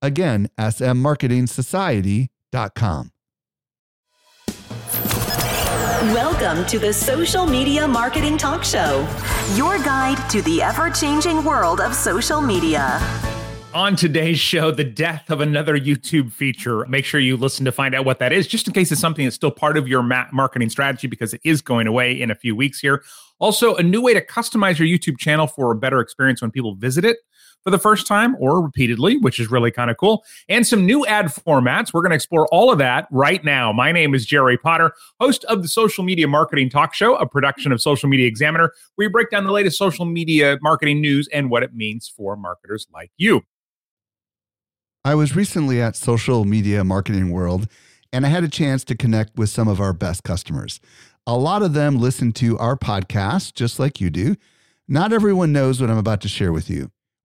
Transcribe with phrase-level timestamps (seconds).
[0.00, 3.10] Again, smmarketingsociety.com.
[6.14, 9.00] Welcome to the Social Media Marketing Talk Show,
[9.56, 13.00] your guide to the ever changing world of social media.
[13.74, 16.86] On today's show, the death of another YouTube feature.
[16.86, 19.24] Make sure you listen to find out what that is, just in case it's something
[19.24, 22.34] that's still part of your ma- marketing strategy, because it is going away in a
[22.36, 23.02] few weeks here.
[23.40, 26.76] Also, a new way to customize your YouTube channel for a better experience when people
[26.76, 27.18] visit it
[27.62, 31.04] for the first time or repeatedly, which is really kind of cool, and some new
[31.06, 31.92] ad formats.
[31.92, 33.72] We're going to explore all of that right now.
[33.72, 37.72] My name is Jerry Potter, host of the Social Media Marketing Talk Show, a production
[37.72, 41.50] of Social Media Examiner, where we break down the latest social media marketing news and
[41.50, 43.42] what it means for marketers like you.
[45.04, 47.68] I was recently at Social Media Marketing World
[48.12, 50.80] and I had a chance to connect with some of our best customers.
[51.26, 54.36] A lot of them listen to our podcast just like you do.
[54.86, 56.90] Not everyone knows what I'm about to share with you.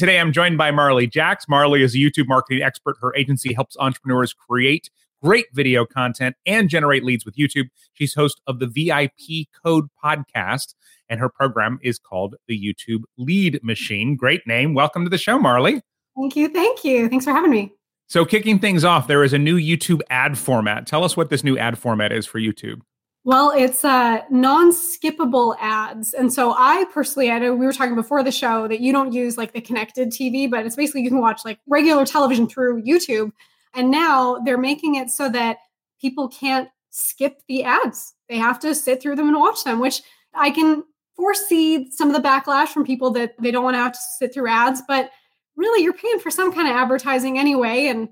[0.00, 1.40] Today, I'm joined by Marley Jaxx.
[1.46, 2.96] Marley is a YouTube marketing expert.
[3.02, 4.88] Her agency helps entrepreneurs create
[5.22, 7.66] great video content and generate leads with YouTube.
[7.92, 10.72] She's host of the VIP Code podcast,
[11.10, 14.16] and her program is called the YouTube Lead Machine.
[14.16, 14.72] Great name.
[14.72, 15.82] Welcome to the show, Marley.
[16.16, 16.48] Thank you.
[16.48, 17.10] Thank you.
[17.10, 17.70] Thanks for having me.
[18.06, 20.86] So, kicking things off, there is a new YouTube ad format.
[20.86, 22.80] Tell us what this new ad format is for YouTube.
[23.24, 28.22] Well, it's uh, non-skippable ads, and so I personally, I know we were talking before
[28.22, 31.20] the show that you don't use like the connected TV, but it's basically you can
[31.20, 33.30] watch like regular television through YouTube,
[33.74, 35.58] and now they're making it so that
[36.00, 39.80] people can't skip the ads; they have to sit through them and watch them.
[39.80, 40.00] Which
[40.34, 40.82] I can
[41.14, 44.32] foresee some of the backlash from people that they don't want to have to sit
[44.32, 45.10] through ads, but
[45.56, 48.08] really, you're paying for some kind of advertising anyway, and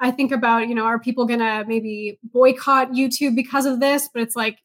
[0.00, 4.08] I think about, you know, are people going to maybe boycott YouTube because of this?
[4.12, 4.58] But it's like,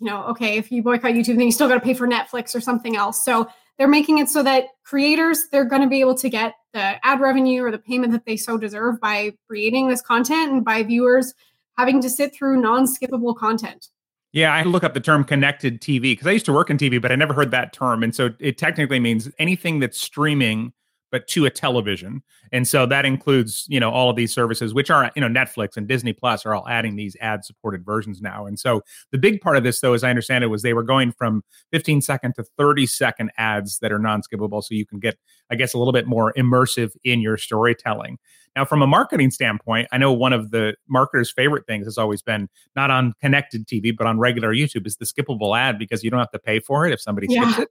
[0.00, 2.54] you know, okay, if you boycott YouTube, then you still got to pay for Netflix
[2.54, 3.24] or something else.
[3.24, 3.48] So
[3.78, 7.20] they're making it so that creators, they're going to be able to get the ad
[7.20, 11.32] revenue or the payment that they so deserve by creating this content and by viewers
[11.78, 13.88] having to sit through non skippable content.
[14.32, 17.00] Yeah, I look up the term connected TV because I used to work in TV,
[17.00, 18.02] but I never heard that term.
[18.02, 20.72] And so it technically means anything that's streaming
[21.12, 22.22] but to a television.
[22.50, 25.76] And so that includes, you know, all of these services, which are, you know, Netflix
[25.76, 28.46] and Disney Plus are all adding these ad supported versions now.
[28.46, 28.80] And so
[29.12, 31.44] the big part of this, though, as I understand it, was they were going from
[31.70, 34.64] 15 second to 30 second ads that are non skippable.
[34.64, 35.18] So you can get,
[35.50, 38.18] I guess, a little bit more immersive in your storytelling.
[38.56, 42.22] Now, from a marketing standpoint, I know one of the marketers' favorite things has always
[42.22, 46.10] been not on connected TV, but on regular YouTube is the skippable ad because you
[46.10, 47.52] don't have to pay for it if somebody yeah.
[47.52, 47.68] skips it.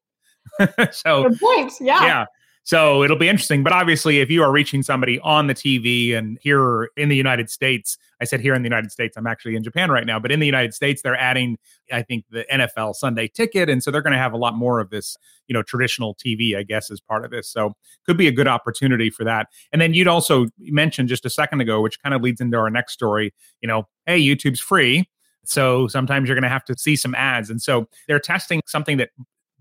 [0.93, 1.73] so, Good point.
[1.79, 2.03] Yeah.
[2.03, 2.25] Yeah.
[2.63, 3.63] So it'll be interesting.
[3.63, 7.49] But obviously, if you are reaching somebody on the TV and here in the United
[7.49, 10.31] States, I said here in the United States, I'm actually in Japan right now, but
[10.31, 11.57] in the United States, they're adding,
[11.91, 13.67] I think, the NFL Sunday ticket.
[13.67, 16.55] And so they're going to have a lot more of this, you know, traditional TV,
[16.55, 17.49] I guess, as part of this.
[17.49, 17.73] So
[18.05, 19.47] could be a good opportunity for that.
[19.71, 22.69] And then you'd also mentioned just a second ago, which kind of leads into our
[22.69, 25.09] next story, you know, hey, YouTube's free.
[25.43, 27.49] So sometimes you're going to have to see some ads.
[27.49, 29.09] And so they're testing something that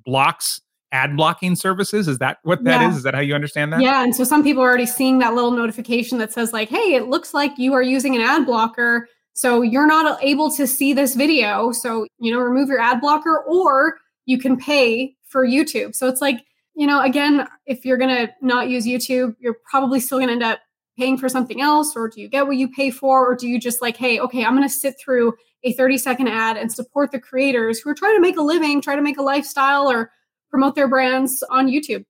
[0.04, 0.60] blocks
[0.92, 2.08] ad blocking services.
[2.08, 2.90] Is that what that yeah.
[2.90, 2.96] is?
[2.98, 3.80] Is that how you understand that?
[3.80, 4.02] Yeah.
[4.02, 7.08] And so some people are already seeing that little notification that says, like, hey, it
[7.08, 9.08] looks like you are using an ad blocker.
[9.32, 11.72] So you're not able to see this video.
[11.72, 13.96] So, you know, remove your ad blocker or
[14.26, 15.94] you can pay for YouTube.
[15.94, 16.40] So it's like,
[16.74, 20.32] you know, again, if you're going to not use YouTube, you're probably still going to
[20.32, 20.60] end up
[21.00, 23.58] paying for something else or do you get what you pay for or do you
[23.58, 25.32] just like hey okay i'm going to sit through
[25.64, 28.82] a 30 second ad and support the creators who are trying to make a living
[28.82, 30.10] try to make a lifestyle or
[30.50, 32.04] promote their brands on youtube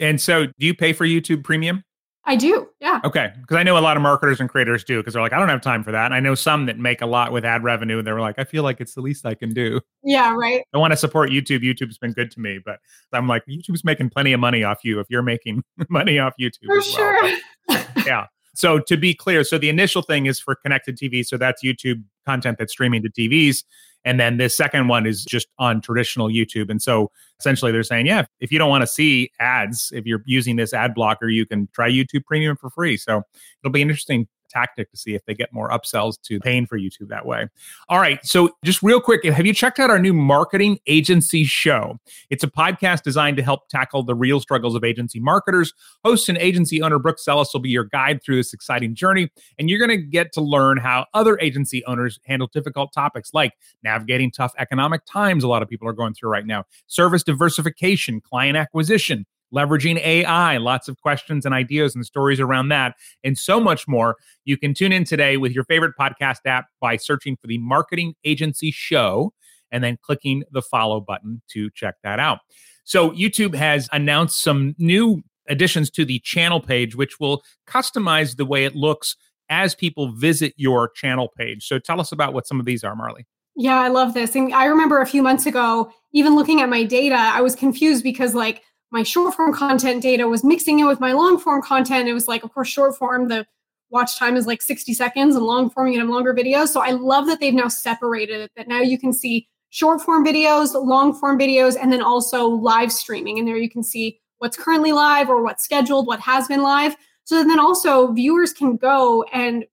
[0.00, 1.82] and so do you pay for youtube premium
[2.26, 2.68] I do.
[2.80, 3.00] Yeah.
[3.04, 3.32] Okay.
[3.40, 5.50] Because I know a lot of marketers and creators do because they're like, I don't
[5.50, 6.06] have time for that.
[6.06, 7.98] And I know some that make a lot with ad revenue.
[7.98, 9.80] And they're like, I feel like it's the least I can do.
[10.02, 10.34] Yeah.
[10.34, 10.62] Right.
[10.72, 11.60] I want to support YouTube.
[11.60, 12.78] YouTube's been good to me, but
[13.12, 16.66] I'm like, YouTube's making plenty of money off you if you're making money off YouTube.
[16.66, 17.22] For sure.
[17.22, 17.38] Well.
[17.68, 18.26] But, yeah.
[18.54, 21.26] So to be clear, so the initial thing is for connected TV.
[21.26, 23.64] So that's YouTube content that's streaming to TVs.
[24.04, 26.70] And then the second one is just on traditional YouTube.
[26.70, 27.10] And so
[27.40, 30.74] essentially they're saying, yeah, if you don't want to see ads, if you're using this
[30.74, 32.96] ad blocker, you can try YouTube Premium for free.
[32.96, 33.22] So
[33.62, 37.08] it'll be interesting tactic to see if they get more upsells to paying for YouTube
[37.08, 37.48] that way.
[37.88, 38.24] All right.
[38.24, 41.98] So, just real quick, have you checked out our new marketing agency show?
[42.30, 45.72] It's a podcast designed to help tackle the real struggles of agency marketers.
[46.04, 49.30] Host and agency owner Brooke Sellas will be your guide through this exciting journey.
[49.58, 53.52] And you're going to get to learn how other agency owners handle difficult topics like
[53.82, 58.20] navigating tough economic times a lot of people are going through right now, service diversification,
[58.20, 63.60] client acquisition leveraging AI, lots of questions and ideas and stories around that, and so
[63.60, 64.16] much more.
[64.44, 68.14] You can tune in today with your favorite podcast app by searching for the Marketing
[68.24, 69.32] Agency Show
[69.70, 72.38] and then clicking the follow button to check that out.
[72.84, 78.44] So, YouTube has announced some new additions to the channel page, which will customize the
[78.44, 79.16] way it looks
[79.48, 81.66] as people visit your channel page.
[81.66, 83.26] So, tell us about what some of these are, Marley.
[83.56, 84.34] Yeah, I love this.
[84.34, 88.02] And I remember a few months ago, even looking at my data, I was confused
[88.02, 88.62] because, like,
[88.94, 92.08] my short form content data was mixing it with my long form content.
[92.08, 93.44] It was like, of course, short form, the
[93.90, 96.68] watch time is like 60 seconds, and long form, you have longer videos.
[96.68, 100.24] So I love that they've now separated it, that now you can see short form
[100.24, 103.40] videos, long form videos, and then also live streaming.
[103.40, 106.94] And there you can see what's currently live or what's scheduled, what has been live.
[107.24, 109.64] So then also viewers can go and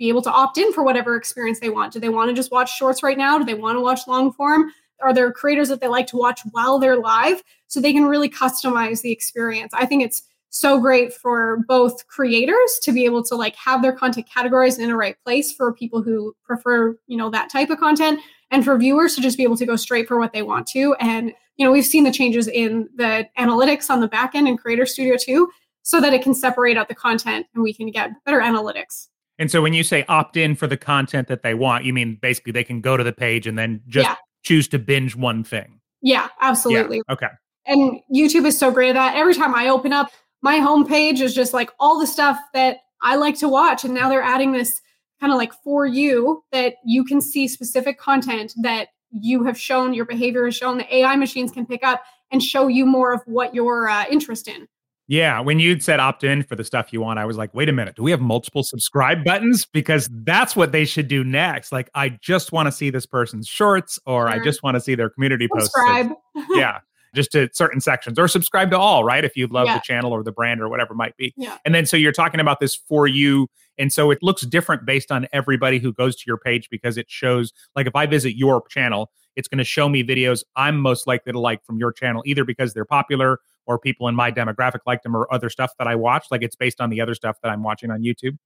[0.00, 1.92] be able to opt in for whatever experience they want.
[1.92, 3.38] Do they want to just watch shorts right now?
[3.38, 4.72] Do they want to watch long form?
[5.02, 7.42] Are there creators that they like to watch while they're live?
[7.66, 9.72] So they can really customize the experience.
[9.74, 10.22] I think it's
[10.54, 14.88] so great for both creators to be able to like have their content categorized in
[14.88, 18.20] a right place for people who prefer, you know, that type of content
[18.52, 20.94] and for viewers to just be able to go straight for what they want to.
[21.00, 24.56] And, you know, we've seen the changes in the analytics on the back end in
[24.56, 25.50] Creator Studio too,
[25.82, 29.08] so that it can separate out the content and we can get better analytics.
[29.40, 32.16] And so when you say opt in for the content that they want, you mean
[32.22, 34.14] basically they can go to the page and then just yeah
[34.44, 35.80] choose to binge one thing.
[36.02, 37.02] Yeah, absolutely.
[37.08, 37.14] Yeah.
[37.14, 37.28] Okay.
[37.66, 39.16] And YouTube is so great at that.
[39.16, 40.10] Every time I open up
[40.44, 43.82] my homepage is just like all the stuff that I like to watch.
[43.82, 44.78] And now they're adding this
[45.18, 49.94] kind of like for you that you can see specific content that you have shown,
[49.94, 53.22] your behavior has shown, the AI machines can pick up and show you more of
[53.24, 54.68] what you're uh, interested in.
[55.06, 57.68] Yeah, when you said opt in for the stuff you want, I was like, wait
[57.68, 59.66] a minute, do we have multiple subscribe buttons?
[59.66, 61.72] Because that's what they should do next.
[61.72, 64.44] Like, I just want to see this person's shorts, or I mm-hmm.
[64.44, 66.08] just want to see their community subscribe.
[66.08, 66.50] posts.
[66.56, 66.78] yeah,
[67.14, 69.26] just to certain sections, or subscribe to all, right?
[69.26, 69.74] If you love yeah.
[69.74, 71.34] the channel or the brand or whatever it might be.
[71.36, 71.58] Yeah.
[71.66, 73.48] And then so you're talking about this for you.
[73.78, 77.10] And so it looks different based on everybody who goes to your page because it
[77.10, 81.06] shows, like, if I visit your channel, it's going to show me videos I'm most
[81.06, 84.80] likely to like from your channel, either because they're popular or people in my demographic
[84.86, 86.26] like them or other stuff that I watch.
[86.30, 88.36] Like it's based on the other stuff that I'm watching on YouTube.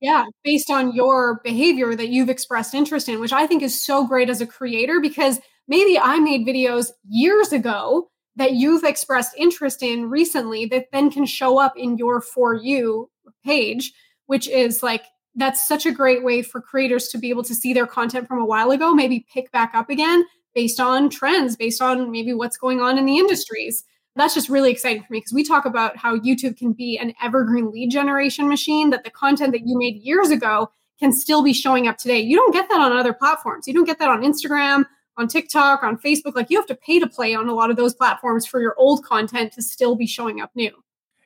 [0.00, 4.06] Yeah, based on your behavior that you've expressed interest in, which I think is so
[4.06, 9.82] great as a creator because maybe I made videos years ago that you've expressed interest
[9.82, 13.10] in recently that then can show up in your For You
[13.44, 13.92] page,
[14.26, 15.02] which is like,
[15.34, 18.40] that's such a great way for creators to be able to see their content from
[18.40, 20.24] a while ago, maybe pick back up again
[20.54, 23.84] based on trends, based on maybe what's going on in the industries
[24.18, 27.14] that's just really exciting for me because we talk about how YouTube can be an
[27.22, 31.52] evergreen lead generation machine, that the content that you made years ago can still be
[31.52, 32.18] showing up today.
[32.18, 33.68] You don't get that on other platforms.
[33.68, 34.84] You don't get that on Instagram,
[35.16, 36.34] on TikTok, on Facebook.
[36.34, 38.74] Like you have to pay to play on a lot of those platforms for your
[38.76, 40.72] old content to still be showing up new.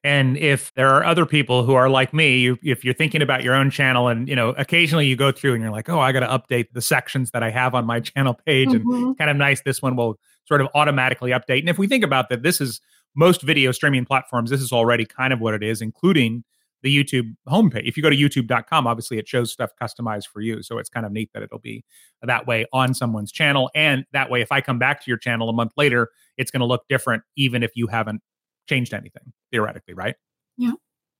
[0.04, 3.44] And if there are other people who are like me, you, if you're thinking about
[3.44, 6.10] your own channel and, you know, occasionally you go through and you're like, oh, I
[6.10, 8.92] got to update the sections that I have on my channel page mm-hmm.
[8.92, 9.62] and kind of nice.
[9.62, 11.60] This one will sort of automatically update.
[11.60, 12.80] And if we think about that, this is
[13.14, 16.42] most video streaming platforms, this is already kind of what it is, including
[16.82, 17.86] the YouTube homepage.
[17.86, 20.62] If you go to youtube.com, obviously it shows stuff customized for you.
[20.62, 21.84] So it's kind of neat that it'll be
[22.22, 23.70] that way on someone's channel.
[23.74, 26.60] And that way, if I come back to your channel a month later, it's going
[26.60, 28.20] to look different, even if you haven't
[28.68, 30.16] changed anything theoretically, right?
[30.56, 30.72] Yeah.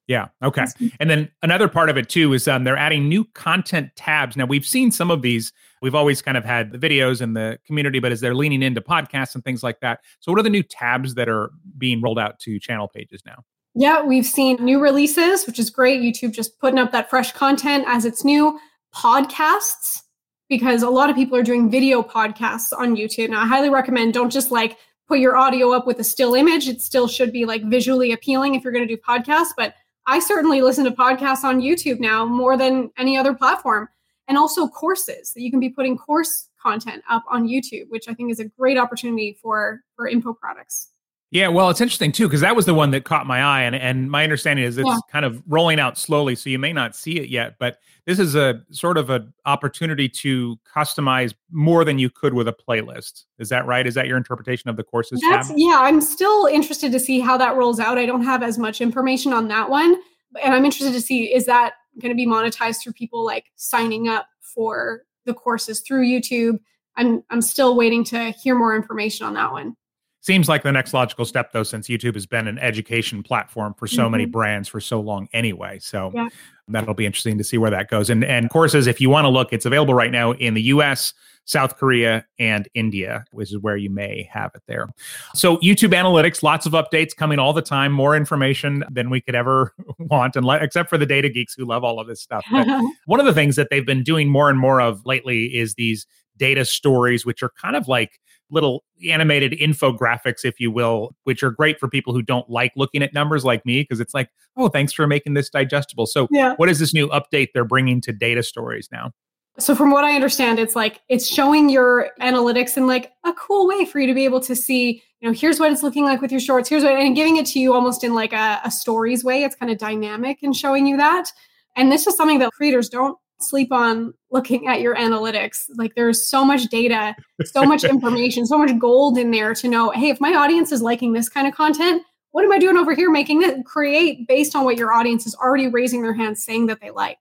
[0.09, 0.29] Yeah.
[0.43, 0.67] Okay.
[0.99, 4.37] And then another part of it too is um, they're adding new content tabs.
[4.37, 5.53] Now we've seen some of these.
[5.81, 8.81] We've always kind of had the videos in the community, but as they're leaning into
[8.81, 10.01] podcasts and things like that.
[10.21, 13.45] So what are the new tabs that are being rolled out to channel pages now?
[13.75, 16.03] Yeah, we've seen new releases, which is great.
[16.03, 18.59] YouTube just putting up that fresh content as it's new.
[18.95, 20.03] Podcasts,
[20.49, 23.31] because a lot of people are doing video podcasts on YouTube.
[23.31, 24.77] Now, I highly recommend don't just like
[25.13, 26.69] put your audio up with a still image.
[26.69, 29.51] It still should be like visually appealing if you're going to do podcasts.
[29.55, 29.75] But
[30.07, 33.91] I certainly listen to podcasts on YouTube now more than any other platform.
[34.27, 38.15] And also courses that you can be putting course content up on YouTube, which I
[38.15, 40.92] think is a great opportunity for for info products.
[41.33, 43.75] Yeah, well, it's interesting too because that was the one that caught my eye, and
[43.75, 44.99] and my understanding is it's yeah.
[45.11, 47.57] kind of rolling out slowly, so you may not see it yet.
[47.59, 52.49] But this is a sort of an opportunity to customize more than you could with
[52.49, 53.25] a playlist.
[53.39, 53.87] Is that right?
[53.87, 55.23] Is that your interpretation of the courses?
[55.23, 55.57] That's tab?
[55.59, 55.79] yeah.
[55.81, 57.97] I'm still interested to see how that rolls out.
[57.97, 59.97] I don't have as much information on that one,
[60.43, 64.07] and I'm interested to see is that going to be monetized through people like signing
[64.07, 66.59] up for the courses through YouTube.
[66.99, 69.77] I'm I'm still waiting to hear more information on that one
[70.23, 73.87] seems like the next logical step though since youtube has been an education platform for
[73.87, 74.13] so mm-hmm.
[74.13, 76.29] many brands for so long anyway so yeah.
[76.69, 79.29] that'll be interesting to see where that goes and and courses if you want to
[79.29, 81.13] look it's available right now in the us
[81.45, 84.89] south korea and india which is where you may have it there
[85.35, 89.35] so youtube analytics lots of updates coming all the time more information than we could
[89.35, 92.67] ever want and except for the data geeks who love all of this stuff but
[93.07, 96.07] one of the things that they've been doing more and more of lately is these
[96.37, 98.21] data stories which are kind of like
[98.53, 103.03] little animated infographics, if you will, which are great for people who don't like looking
[103.03, 106.07] at numbers like me, because it's like, oh, thanks for making this digestible.
[106.07, 106.55] So, yeah.
[106.57, 109.11] what is this new update they're bringing to data stories now?
[109.59, 113.67] So, from what I understand, it's like it's showing your analytics in like a cool
[113.67, 116.21] way for you to be able to see, you know, here's what it's looking like
[116.21, 118.71] with your shorts, here's what, and giving it to you almost in like a, a
[118.71, 119.43] stories way.
[119.43, 121.31] It's kind of dynamic in showing you that.
[121.77, 125.67] And this is something that creators don't sleep on looking at your analytics.
[125.77, 129.91] Like there's so much data, so much information, so much gold in there to know,
[129.91, 132.95] hey, if my audience is liking this kind of content, what am I doing over
[132.95, 136.67] here making it create based on what your audience is already raising their hands saying
[136.67, 137.19] that they like?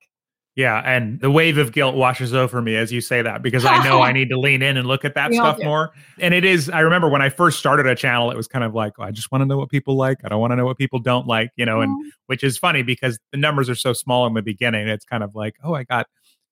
[0.55, 3.81] Yeah, and the wave of guilt washes over me as you say that because I
[3.85, 5.91] know I need to lean in and look at that we stuff more.
[6.19, 8.75] And it is, I remember when I first started a channel, it was kind of
[8.75, 10.19] like, oh, I just want to know what people like.
[10.25, 11.91] I don't want to know what people don't like, you know, mm-hmm.
[11.91, 14.89] and which is funny because the numbers are so small in the beginning.
[14.89, 16.07] It's kind of like, oh, I got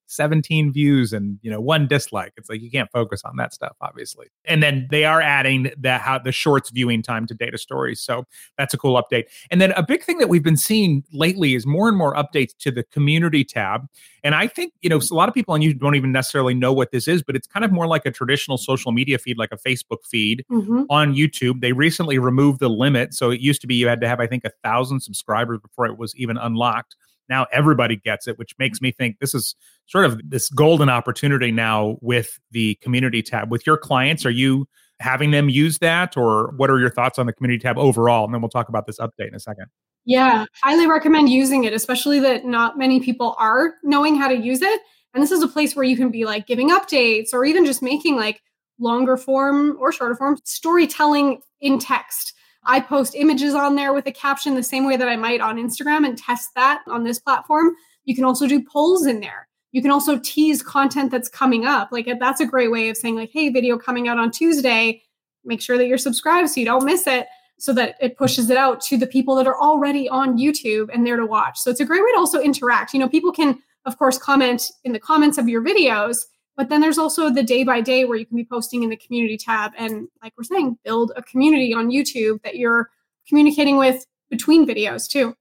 [0.10, 2.34] 17 views and you know one dislike.
[2.38, 4.28] It's like you can't focus on that stuff obviously.
[4.46, 8.02] And then they are adding the how the shorts viewing time to data stories.
[8.02, 8.26] So
[8.58, 9.26] that's a cool update.
[9.52, 12.56] And then a big thing that we've been seeing lately is more and more updates
[12.60, 13.88] to the community tab.
[14.24, 16.74] And i think you know a lot of people on youtube don't even necessarily know
[16.74, 19.52] what this is but it's kind of more like a traditional social media feed like
[19.52, 20.84] a facebook feed mm-hmm.
[20.90, 21.62] on youtube.
[21.62, 23.14] They recently removed the limit.
[23.14, 25.86] So it used to be you had to have i think a thousand subscribers before
[25.86, 26.96] it was even unlocked
[27.30, 29.56] now everybody gets it, which makes me think this is
[29.86, 33.52] sort of this golden opportunity now with the community tab.
[33.52, 34.68] With your clients, are you
[35.00, 38.26] having them use that, or what are your thoughts on the community tab overall?
[38.26, 39.66] And then we'll talk about this update in a second.
[40.06, 44.62] Yeah, highly recommend using it, especially that not many people are knowing how to use
[44.62, 44.82] it.
[45.14, 47.82] And this is a place where you can be like giving updates or even just
[47.82, 48.42] making like
[48.80, 52.34] longer form or shorter form storytelling in text
[52.70, 55.58] I post images on there with a caption the same way that I might on
[55.58, 57.76] Instagram and test that on this platform.
[58.06, 59.48] You can also do polls in there.
[59.72, 61.90] You can also tease content that's coming up.
[61.92, 65.02] Like that's a great way of saying like, "Hey, video coming out on Tuesday.
[65.44, 67.26] Make sure that you're subscribed so you don't miss it."
[67.58, 71.06] So that it pushes it out to the people that are already on YouTube and
[71.06, 71.58] there to watch.
[71.58, 72.94] So it's a great way to also interact.
[72.94, 76.26] You know, people can of course comment in the comments of your videos
[76.60, 78.98] but then there's also the day by day where you can be posting in the
[78.98, 82.90] community tab and, like we're saying, build a community on YouTube that you're
[83.30, 85.34] communicating with between videos too.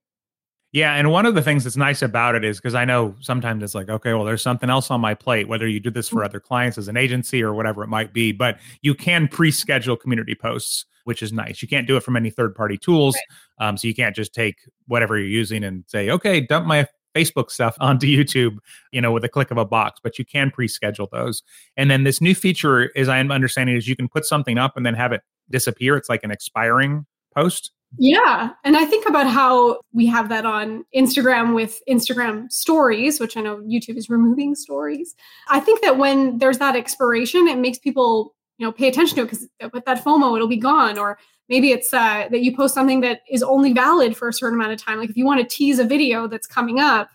[0.71, 3.61] Yeah, and one of the things that's nice about it is because I know sometimes
[3.63, 6.17] it's like, okay, well, there's something else on my plate, whether you do this for
[6.17, 6.25] mm-hmm.
[6.25, 10.35] other clients as an agency or whatever it might be, but you can pre-schedule community
[10.35, 11.61] posts, which is nice.
[11.61, 13.17] You can't do it from any third-party tools,
[13.59, 13.67] right.
[13.67, 14.55] um, so you can't just take
[14.87, 18.57] whatever you're using and say, okay, dump my Facebook stuff onto YouTube,
[18.91, 21.43] you know, with a click of a box, but you can pre-schedule those.
[21.77, 24.85] And then this new feature, as I'm understanding, is you can put something up and
[24.85, 25.97] then have it disappear.
[25.97, 27.71] It's like an expiring post.
[27.97, 28.51] Yeah.
[28.63, 33.41] And I think about how we have that on Instagram with Instagram stories, which I
[33.41, 35.15] know YouTube is removing stories.
[35.47, 39.21] I think that when there's that expiration, it makes people, you know, pay attention to
[39.23, 40.99] it because uh, with that FOMO, it'll be gone.
[40.99, 41.17] Or
[41.49, 44.71] maybe it's uh, that you post something that is only valid for a certain amount
[44.71, 47.09] of time like if you want to tease a video that's coming up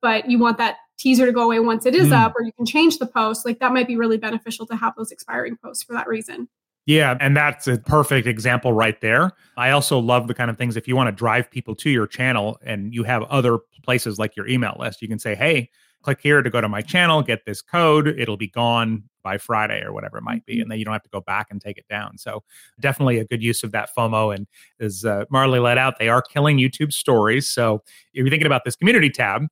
[0.00, 2.12] but you want that teaser to go away once it is mm.
[2.12, 4.94] up or you can change the post like that might be really beneficial to have
[4.96, 6.48] those expiring posts for that reason
[6.84, 9.32] yeah, and that's a perfect example right there.
[9.56, 12.08] I also love the kind of things if you want to drive people to your
[12.08, 15.70] channel and you have other places like your email list, you can say, hey,
[16.02, 18.08] click here to go to my channel, get this code.
[18.08, 21.02] It'll be gone by Friday or whatever it might be, and then you don't have
[21.02, 22.18] to go back and take it down.
[22.18, 22.42] So
[22.80, 24.34] definitely a good use of that FOMO.
[24.34, 24.46] And
[24.80, 27.48] as uh, Marley let out, they are killing YouTube stories.
[27.48, 27.82] So
[28.14, 29.46] if you're thinking about this community tab,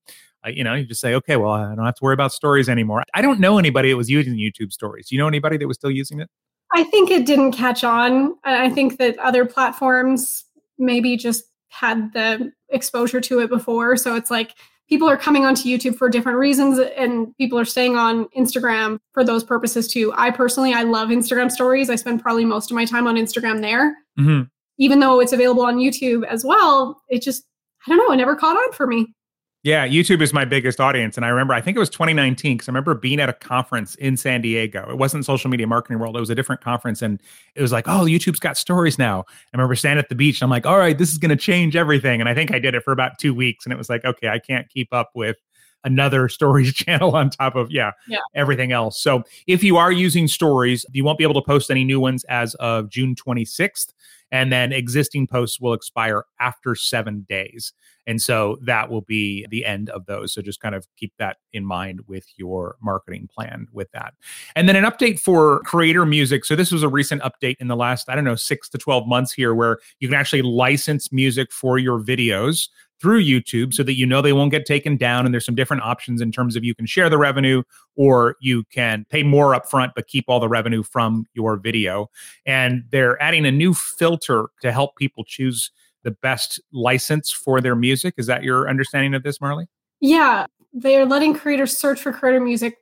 [0.44, 2.68] uh, you know, you just say, okay, well, I don't have to worry about stories
[2.68, 3.04] anymore.
[3.14, 5.08] I don't know anybody that was using YouTube stories.
[5.08, 6.28] Do you know anybody that was still using it?
[6.74, 8.36] I think it didn't catch on.
[8.44, 10.44] I think that other platforms
[10.78, 13.96] maybe just had the exposure to it before.
[13.96, 14.54] So it's like
[14.90, 19.24] people are coming onto YouTube for different reasons and people are staying on Instagram for
[19.24, 20.12] those purposes too.
[20.16, 21.88] I personally, I love Instagram stories.
[21.88, 23.96] I spend probably most of my time on Instagram there.
[24.18, 24.42] Mm-hmm.
[24.78, 27.44] Even though it's available on YouTube as well, it just,
[27.86, 29.14] I don't know, it never caught on for me.
[29.62, 31.18] Yeah, YouTube is my biggest audience.
[31.18, 33.94] And I remember, I think it was 2019, because I remember being at a conference
[33.96, 34.88] in San Diego.
[34.88, 37.02] It wasn't Social Media Marketing World, it was a different conference.
[37.02, 37.20] And
[37.54, 39.24] it was like, oh, YouTube's got stories now.
[39.28, 41.36] I remember standing at the beach and I'm like, all right, this is going to
[41.36, 42.20] change everything.
[42.20, 43.66] And I think I did it for about two weeks.
[43.66, 45.36] And it was like, okay, I can't keep up with
[45.84, 49.02] another stories channel on top of yeah, yeah, everything else.
[49.02, 52.24] So if you are using stories, you won't be able to post any new ones
[52.24, 53.92] as of June 26th.
[54.32, 57.72] And then existing posts will expire after seven days.
[58.06, 60.32] And so that will be the end of those.
[60.32, 64.14] So just kind of keep that in mind with your marketing plan with that.
[64.56, 66.44] And then an update for creator music.
[66.44, 69.06] So this was a recent update in the last, I don't know, six to 12
[69.06, 72.68] months here where you can actually license music for your videos
[73.00, 75.24] through YouTube so that you know they won't get taken down.
[75.24, 77.62] And there's some different options in terms of you can share the revenue
[77.96, 82.10] or you can pay more upfront but keep all the revenue from your video.
[82.46, 85.70] And they're adding a new filter to help people choose
[86.02, 88.14] the best license for their music.
[88.16, 89.66] Is that your understanding of this, Marley?
[90.00, 92.76] Yeah, they're letting creators search for creator music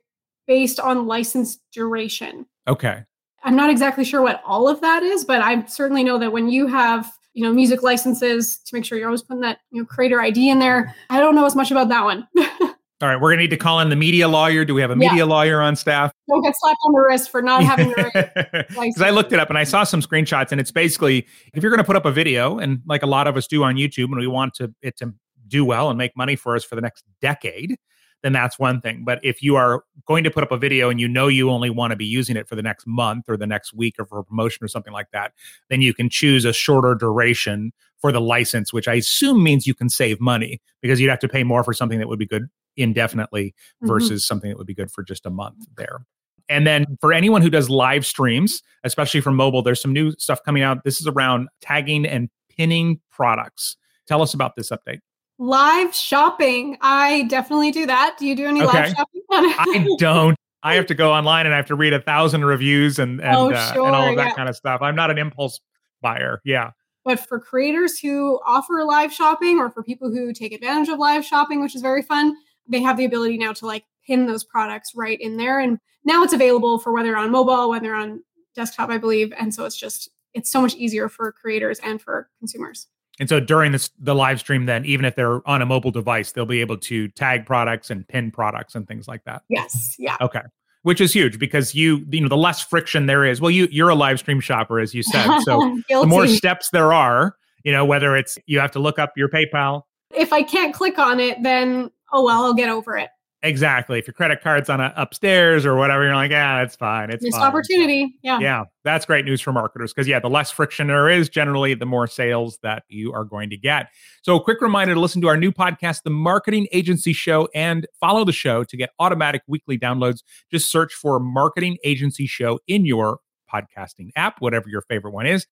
[0.47, 2.45] based on license duration.
[2.67, 3.03] Okay.
[3.43, 6.49] I'm not exactly sure what all of that is, but I certainly know that when
[6.49, 9.85] you have, you know, music licenses to make sure you're always putting that, you know,
[9.85, 10.95] creator ID in there.
[11.09, 12.27] I don't know as much about that one.
[13.01, 14.65] All right, we're gonna need to call in the media lawyer.
[14.65, 15.23] Do we have a media yeah.
[15.23, 16.11] lawyer on staff?
[16.27, 19.47] Don't get slapped on the wrist for not having the Because I looked it up
[19.47, 22.59] and I saw some screenshots, and it's basically if you're gonna put up a video,
[22.59, 25.13] and like a lot of us do on YouTube, and we want to it to
[25.47, 27.77] do well and make money for us for the next decade,
[28.21, 29.03] then that's one thing.
[29.05, 31.69] But if you are going to put up a video and you know you only
[31.69, 34.19] want to be using it for the next month or the next week or for
[34.19, 35.33] a promotion or something like that,
[35.69, 39.73] then you can choose a shorter duration for the license, which I assume means you
[39.73, 42.49] can save money because you'd have to pay more for something that would be good
[42.77, 43.87] indefinitely mm-hmm.
[43.87, 45.99] versus something that would be good for just a month there.
[46.47, 50.43] And then for anyone who does live streams, especially from mobile, there's some new stuff
[50.43, 50.83] coming out.
[50.83, 53.77] This is around tagging and pinning products.
[54.07, 54.99] Tell us about this update.
[55.41, 56.77] Live shopping.
[56.81, 58.17] I definitely do that.
[58.19, 58.77] Do you do any okay.
[58.77, 59.21] live shopping?
[59.31, 60.35] I don't.
[60.63, 63.35] I have to go online and I have to read a thousand reviews and and,
[63.35, 64.33] oh, uh, and all of that yeah.
[64.33, 64.81] kind of stuff.
[64.81, 65.61] I'm not an impulse
[66.01, 66.41] buyer.
[66.43, 66.71] Yeah.
[67.05, 71.25] But for creators who offer live shopping or for people who take advantage of live
[71.25, 72.35] shopping, which is very fun,
[72.67, 75.59] they have the ability now to like pin those products right in there.
[75.59, 78.21] And now it's available for whether on mobile, whether on
[78.55, 79.31] desktop, I believe.
[79.39, 82.87] And so it's just, it's so much easier for creators and for consumers.
[83.19, 86.31] And so during this the live stream, then even if they're on a mobile device,
[86.31, 89.43] they'll be able to tag products and pin products and things like that.
[89.49, 89.95] Yes.
[89.99, 90.15] Yeah.
[90.21, 90.41] Okay.
[90.83, 93.41] Which is huge because you you know the less friction there is.
[93.41, 95.41] Well, you you're a live stream shopper as you said.
[95.41, 99.11] So the more steps there are, you know, whether it's you have to look up
[99.17, 99.83] your PayPal.
[100.15, 103.09] If I can't click on it, then oh well, I'll get over it.
[103.41, 103.97] Exactly.
[103.97, 107.09] If your credit card's on a upstairs or whatever, you're like, yeah, it's fine.
[107.09, 107.47] It's Missed fine.
[107.47, 108.17] opportunity.
[108.21, 108.39] Yeah.
[108.39, 108.63] Yeah.
[108.83, 112.05] That's great news for marketers because, yeah, the less friction there is, generally, the more
[112.05, 113.87] sales that you are going to get.
[114.23, 117.87] So, a quick reminder to listen to our new podcast, The Marketing Agency Show, and
[118.01, 120.19] follow the show to get automatic weekly downloads.
[120.51, 123.19] Just search for Marketing Agency Show in your
[123.51, 125.47] podcasting app, whatever your favorite one is.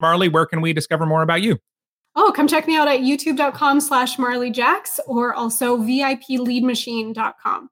[0.00, 1.58] Marley, where can we discover more about you?
[2.16, 7.70] Oh, come check me out at youtube.com slash Marley Jaxx or also VIPleadmachine.com.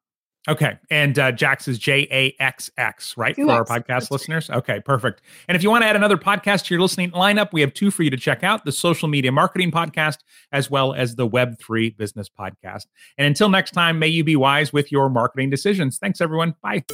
[0.49, 0.79] Okay.
[0.91, 3.37] And uh, Jaxx is J A X X, right?
[3.37, 4.49] For our podcast listeners.
[4.49, 5.21] Okay, perfect.
[5.47, 7.91] And if you want to add another podcast to your listening lineup, we have two
[7.91, 10.19] for you to check out the Social Media Marketing Podcast,
[10.51, 12.87] as well as the Web3 Business Podcast.
[13.19, 15.99] And until next time, may you be wise with your marketing decisions.
[15.99, 16.55] Thanks, everyone.
[16.63, 16.85] Bye.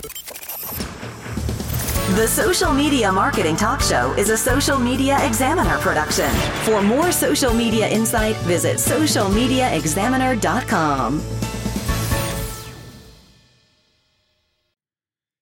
[2.13, 6.29] The Social Media Marketing Talk Show is a social media examiner production.
[6.65, 11.23] For more social media insight, visit socialmediaexaminer.com.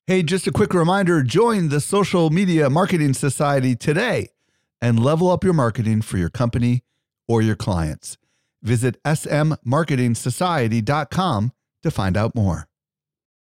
[0.07, 4.29] Hey, just a quick reminder join the Social Media Marketing Society today
[4.81, 6.85] and level up your marketing for your company
[7.27, 8.19] or your clients.
[8.63, 12.69] Visit smmarketingsociety.com to find out more.